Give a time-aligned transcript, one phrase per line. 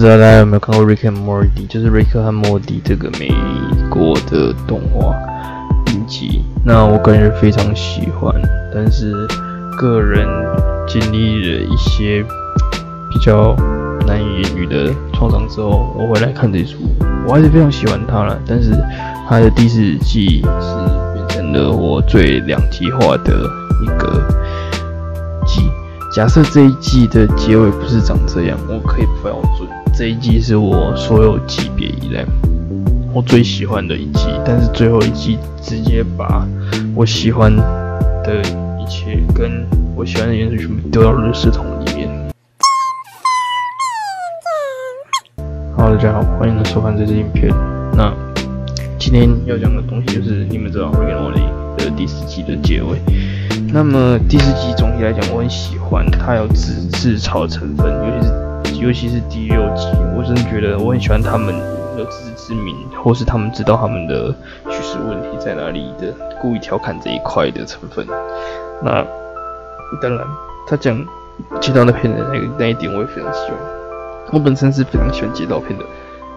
[0.00, 3.30] 不知道大家有没有看过《Rick and Morty》，就是瑞克和莫蒂这个美
[3.90, 5.14] 国的动画
[5.92, 6.42] 影集。
[6.64, 8.34] 那我个人非常喜欢，
[8.74, 9.12] 但是
[9.76, 10.26] 个人
[10.88, 12.24] 经历了一些
[13.10, 13.54] 比较
[14.06, 16.78] 难以言喻的创伤之后，我回来看这一出，
[17.28, 18.40] 我还是非常喜欢它了。
[18.46, 18.72] 但是
[19.28, 23.34] 它的第四季是变成了我最两极化的
[23.82, 24.26] 一个
[25.46, 25.60] 季。
[26.16, 29.34] 假设这一季的结尾不是长这样，我可以不要
[30.00, 32.24] 这一季是我所有级别以来
[33.12, 34.30] 我最喜欢的一季。
[34.46, 36.48] 但是最后一季直接把
[36.94, 38.40] 我喜欢的
[38.80, 39.62] 一切跟
[39.94, 42.08] 我喜欢的元素全部丢到了垃圾桶里面。
[45.76, 47.54] 好，大家好，欢迎来收看这支影片。
[47.94, 48.10] 那
[48.98, 51.42] 今天要讲的东西就是你们知道《Rick and Morty》
[51.84, 52.98] 的第四季的结尾。
[53.70, 58.32] 那么第四季总体来讲，我很喜欢它有自自嘲成分，尤其是
[58.80, 61.54] 尤其是第六集，我真的觉得我很喜欢他们
[61.98, 64.34] 有自知之明，或是他们知道他们的
[64.70, 68.06] 叙事问题在哪里的，故意调侃这一块的成分。
[68.82, 69.04] 那
[70.00, 70.26] 当然，
[70.66, 70.98] 他讲
[71.60, 73.58] 街道那片的那个那一点，我也非常喜欢。
[74.32, 75.84] 我本身是非常喜欢街道片的，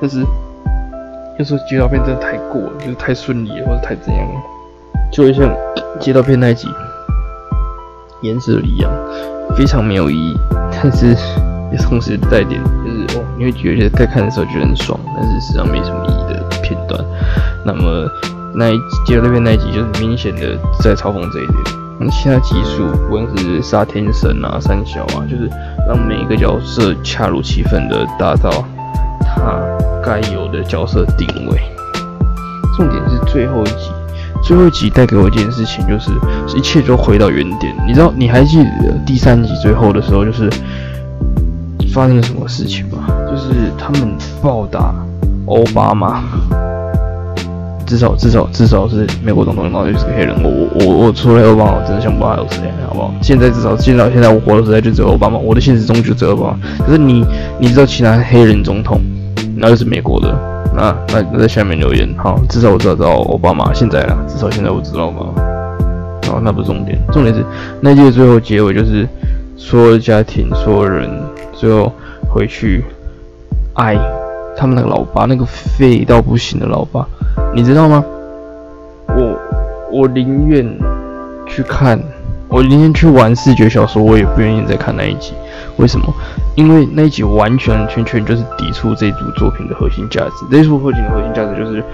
[0.00, 0.20] 但是
[1.40, 4.40] 有时候街道片真的太过了，就是太顺利了，或者太怎样了，
[5.12, 5.52] 就像
[5.98, 6.68] 街道片那一集。
[8.22, 8.90] 颜色一样，
[9.56, 10.36] 非常没有意义，
[10.72, 11.16] 但是
[11.70, 17.02] 也同时带点，就是哦，你会觉得在看的时候觉得很爽，但是实际上没什么意义的片段。
[17.64, 18.08] 那么
[18.54, 21.58] 那一接那边那一集就是明显的在嘲讽这一点。
[22.00, 25.50] 那其他集数，不管是杀天神啊、三小啊，就是
[25.86, 28.64] 让每一个角色恰如其分的达到
[29.20, 29.60] 他
[30.02, 31.60] 该有的角色定位。
[32.76, 33.90] 重点是最后一集。
[34.40, 36.12] 最后一集带给我一件事情，就是
[36.56, 37.74] 一切都回到原点。
[37.84, 40.48] 你知道，你还记得第三集最后的时候，就是
[41.98, 43.08] 发生了什么事情吗？
[43.28, 44.94] 就是他们暴打
[45.46, 46.22] 奥巴马，
[47.84, 50.32] 至少至少至少是美国总统，然后就是个黑人。
[50.44, 53.12] 我我我我除了奥巴马，我真的想不到还有谁，好不好？
[53.20, 56.86] 现在至少现在现在我活的时代就只有奥巴马，我的现实中就只有奥巴马。
[56.86, 57.26] 可是你
[57.58, 59.00] 你知道其他黑人总统，
[59.56, 60.32] 那就是美国的。
[60.76, 65.34] 那那那在下面留言，好，至少我知道知道奥巴马现在了，至少现在我知道嘛。
[66.28, 67.44] 好，那不是重点，重点是
[67.80, 69.04] 那届最后结尾就是
[69.58, 71.10] 所有家庭，所有人
[71.52, 71.92] 最后
[72.32, 72.82] 回去
[73.74, 73.98] 爱
[74.56, 77.06] 他们那个老爸，那个废到不行的老爸，
[77.54, 78.02] 你知道吗？
[79.08, 79.38] 我
[79.92, 80.64] 我宁愿
[81.46, 82.00] 去看。
[82.50, 85.34] 我宁愿去玩视觉小说，我也不愿意再看那一集。
[85.76, 86.06] 为什么？
[86.54, 90.46] 因为那一集完全全全就是抵触这组作品的核心价值。
[90.50, 91.84] 这组作品的核心价值就是，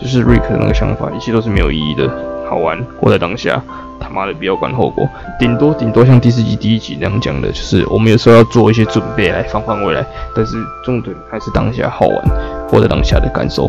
[0.00, 2.10] 就是瑞克的那个想法，一切都是没有意义的，
[2.54, 3.60] 好玩，活在当下，
[3.98, 5.08] 他妈的不要管后果。
[5.40, 10.06] 顶多顶多像第四集第一集那样讲的，就是我们有时候要做一些准备来防范未来，
[10.36, 13.68] 但是重点还是当下好玩，活在当下的感受。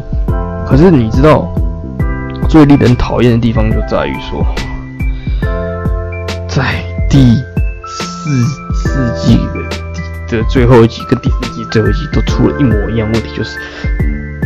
[0.68, 1.52] 可是你知道，
[2.48, 4.46] 最令人讨厌的地方就在于说。
[6.48, 7.34] 在第
[7.88, 8.30] 四
[8.76, 9.38] 四季
[10.30, 13.58] 的的最后一集跟第四季最后一集都出了一模一样问题，就是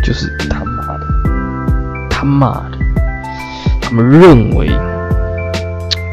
[0.01, 1.05] 就是他妈的
[2.09, 2.68] 他妈的，
[3.89, 4.67] 他们认为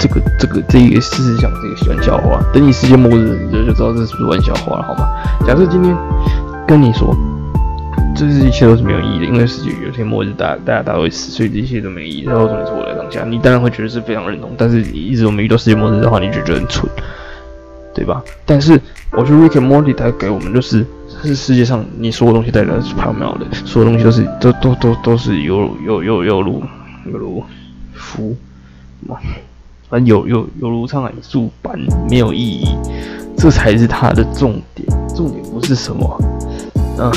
[0.00, 5.06] 这个这个这个事实上这个玩笑话，等你世界末日你就就知道这是不是玩笑话了，好吗？
[5.47, 5.94] 假设今天
[6.66, 7.14] 跟你说。
[8.19, 12.25] 这是一切都是没有意义的，因为世界有天末日，大大家大会死，所以这一切都没意义。
[12.25, 16.91] 然后重点是我来当下，你当然会觉得是非常认同，但是你一直都没遇到世界末日的话，你就觉得很蠢，
[17.94, 18.22] 对吧？
[18.47, 18.81] 但是
[19.12, 20.87] 我觉得 Rick and Morty 它给我们就是，
[21.22, 26.62] 是世界上你所有东西代表的是缥缈的，所有东西都是都都都都是有有有有如
[27.12, 27.44] 有如
[27.97, 28.23] 什
[29.07, 29.17] 么，
[29.89, 32.69] 反正有有有如沧海粟般没有意义，
[33.37, 34.87] 这才是他的重点。
[35.15, 36.21] 重点不是什么，
[36.99, 37.11] 啊。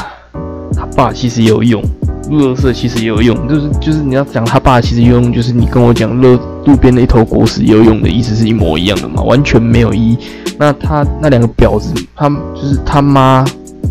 [0.71, 1.83] 他爸其实也有用，
[2.29, 10.17] 乐色其实也有用，就是就是你要讲他爸其实有用，就是你跟我讲乐路边的一头狗屎也有用的意思是一模一样的嘛，完全没有意义。
[10.57, 13.43] 那他那两个婊子，他就是他妈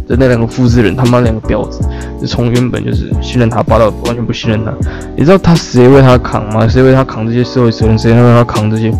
[0.06, 1.80] 的那两个复制人，他妈两个婊子，
[2.26, 4.72] 从原本就是信任他爸到完全不信任他。
[5.16, 6.66] 你知道他谁为他扛吗？
[6.66, 7.98] 谁为他扛这些社会责任？
[7.98, 8.90] 谁让他扛这些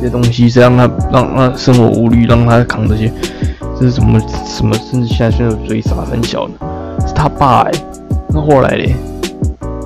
[0.00, 0.48] 这些东西？
[0.48, 2.26] 谁让他让他生活无虑？
[2.26, 3.12] 让他扛这些？
[3.78, 4.74] 这是什么什么？
[4.90, 6.52] 甚至现在现在追杀很小的。
[7.06, 7.70] 是他爸哎，
[8.30, 8.94] 那后来嘞，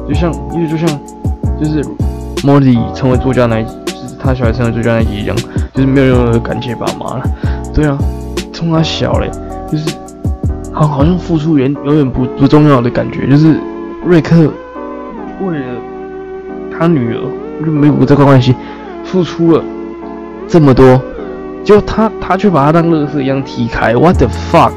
[0.08, 0.88] 就像因为就像
[1.60, 1.84] 就是
[2.44, 5.36] 莫莉成为作家那，就是他小孩成为作家那一集一样，
[5.74, 7.24] 就是没有任何感谢爸妈了。
[7.74, 7.98] 对啊，
[8.52, 9.30] 从他小嘞，
[9.70, 9.84] 就是
[10.72, 13.58] 好好像付出远永远不不重要的感觉，就是
[14.04, 14.50] 瑞克
[15.44, 15.64] 为了
[16.70, 17.20] 他女儿
[17.64, 18.54] 就没有这个关系，
[19.04, 19.62] 付出了
[20.46, 21.00] 这么多，
[21.64, 24.72] 就他他却把他当乐色一样踢开，What the fuck？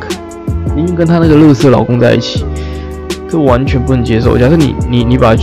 [0.76, 2.44] 宁愿跟他那个乐色老公在一起，
[3.30, 4.38] 这完全不能接受。
[4.38, 5.34] 假设你你你把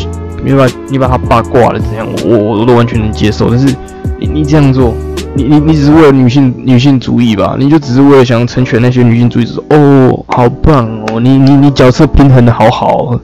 [0.43, 3.49] 你把你把他爸挂了怎样，我我我都完全能接受。
[3.51, 3.75] 但是
[4.19, 4.95] 你你这样做，
[5.35, 7.57] 你你你只是为了女性女性主义吧？
[7.59, 9.63] 你就只是为了想成全那些女性主义者？
[9.71, 13.19] 哦，好棒哦，你你你角色平衡的好好。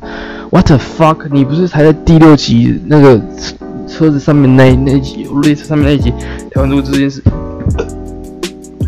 [0.51, 1.29] What the fuck？
[1.31, 3.21] 你不是才在第六集那个
[3.89, 6.11] 车子上面那那一集列车上面那一集
[6.55, 7.23] 台湾做这件事？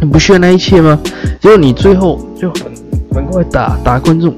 [0.01, 0.99] 你不需要那一切吗？
[1.41, 2.73] 结果你最后就很
[3.13, 4.33] 很快打打观众，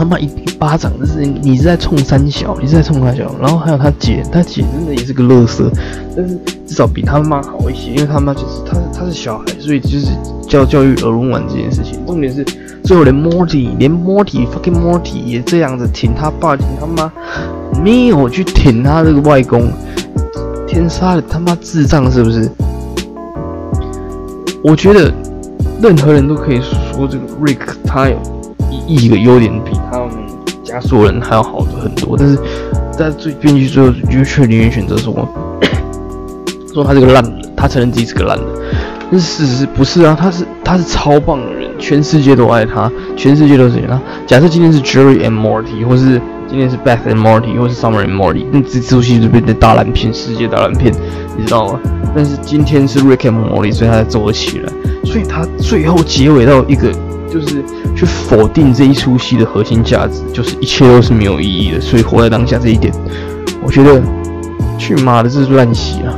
[0.00, 0.26] 他妈一
[0.58, 5.70] 巴掌的事情，你是在冲三小，你是在冲三小，然后还有他姐，他姐真的也是个乐色，
[6.16, 10.06] 但是至少比他妈好一些，因为他妈就是他他是小孩，所以就是
[10.48, 11.98] 教教育儿童玩这件事情。
[12.06, 12.42] 重点是
[12.82, 17.12] 最后连 Morty 连 Morty fucking Morty 也这样子挺他爸挺他妈，
[17.84, 19.70] 没有去挺他这个外公，
[20.66, 22.50] 天杀的他妈智障是不是？
[24.64, 25.12] 我觉得
[25.82, 28.16] 任何人都可以说这个 Rick 他有
[28.70, 30.10] 一亿个优点比他们
[30.62, 32.38] 加速人还要好的很多，但是
[32.92, 35.14] 在最编剧最后就却宁愿选择说
[36.72, 38.46] 说他是个烂人，他承认自己是个烂人，
[39.10, 40.16] 但事实是不是啊？
[40.18, 44.00] 他是他是超棒的人，全世界都爱他，全世界都是他。
[44.26, 50.94] 假设今天是 Jerry and Morty，或是今天是 Beth and Morty，或是 Summer and Morty，那这这部戏就变成大烂片，世界大烂片，
[51.36, 51.80] 你知道吗？
[52.14, 54.72] 但是今天是 Rick and Morty，所以他才做得起来。
[55.04, 56.92] 所以他最后结尾到一个，
[57.28, 57.64] 就是
[57.96, 61.80] 去否定这一出戏的核心价值，就是一切都是没有意义的。
[61.80, 62.92] 所以活在当下这一点，
[63.62, 64.02] 我觉得
[64.78, 66.14] 去妈的这是烂戏啊！